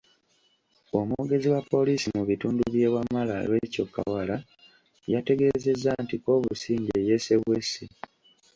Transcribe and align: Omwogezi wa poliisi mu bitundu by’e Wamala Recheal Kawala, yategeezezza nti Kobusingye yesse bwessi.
Omwogezi 0.99 1.47
wa 1.53 1.61
poliisi 1.71 2.07
mu 2.17 2.23
bitundu 2.29 2.61
by’e 2.73 2.89
Wamala 2.93 3.35
Recheal 3.51 3.87
Kawala, 3.95 4.37
yategeezezza 5.13 5.91
nti 6.03 6.15
Kobusingye 6.23 6.97
yesse 7.09 7.33
bwessi. 7.43 7.83